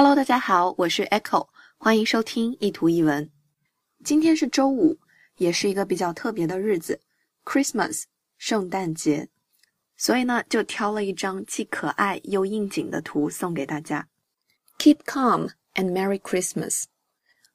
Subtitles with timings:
[0.00, 3.28] Hello，大家好，我是 Echo，欢迎收听一图一文。
[4.04, 4.96] 今天是周五，
[5.38, 7.00] 也是一个比较特别的日子
[7.44, 8.04] ，Christmas，
[8.36, 9.28] 圣诞节。
[9.96, 14.06] 所以呢，就挑了一张既可爱又应景的图送给大家。
[14.78, 16.84] Keep calm and Merry Christmas。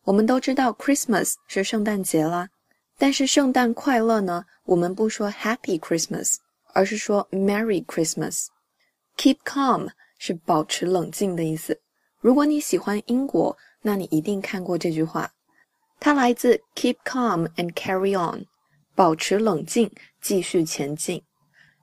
[0.03, 2.49] 我们都知道 Christmas 是圣诞节啦，
[2.97, 6.35] 但是圣诞快乐呢，我们不说 Happy Christmas，
[6.73, 8.47] 而是说 Merry Christmas。
[9.15, 11.79] Keep calm 是保持冷静的意思。
[12.23, 15.29] 如果你喜欢英国，那你一定看过这句话，
[15.99, 18.45] 它来自 Keep calm and carry on，
[18.95, 21.21] 保持冷静，继续前进。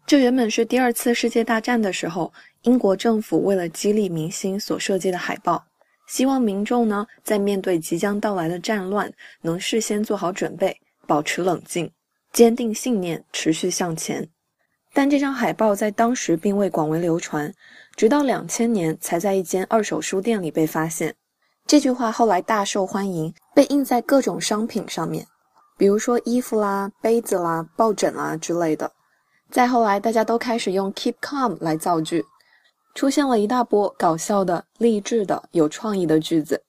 [0.06, 5.62] 这原本是第二次世界大战的时候，英国政府为了激励民心所设计的海报，
[6.08, 10.74] 希望民众呢在面对即将到来的战乱，能事先做好准备，
[11.06, 11.92] 保持冷静，
[12.32, 14.26] 坚定信念，持续向前。
[15.00, 17.50] 但这张海报在当时并未广为流传，
[17.96, 21.16] 直到两千年才在一间二手书店里被发现。
[21.66, 25.26] 这句话后来大受欢迎，被印在各种商品上面，
[25.78, 28.92] 比如说衣服啦、杯子啦、抱枕啦之类的。
[29.50, 32.22] 再后来，大家都开始用 “keep calm” 来造句，
[32.94, 36.62] 出现了一大波搞笑的、励志的、有创意的句子。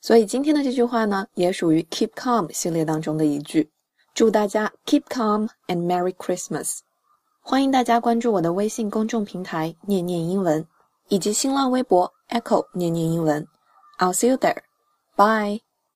[0.00, 3.70] 所以今天的这句话呢，也属于 “keep calm” 系列当中的一句。
[4.14, 6.78] 祝大家 keep calm and Merry Christmas！
[7.50, 10.62] 欢迎大家关注我的微信公众平台“念念英文”，
[11.08, 13.42] 以及新浪微博 “Echo 念念英文”。
[13.98, 14.58] I'll see you there.
[15.16, 15.67] Bye.